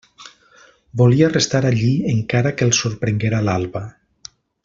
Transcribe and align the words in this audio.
Volia 1.01 1.27
restar 1.33 1.61
allí, 1.69 1.91
encara 2.13 2.55
que 2.61 2.67
el 2.69 2.73
sorprenguera 2.79 3.43
l'alba. 3.51 3.85